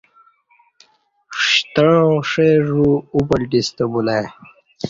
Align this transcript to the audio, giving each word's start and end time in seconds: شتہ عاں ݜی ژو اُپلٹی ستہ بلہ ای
شتہ 1.47 1.85
عاں 1.93 2.13
ݜی 2.29 2.49
ژو 2.67 2.85
اُپلٹی 3.15 3.61
ستہ 3.67 3.85
بلہ 3.91 4.13
ای 4.19 4.25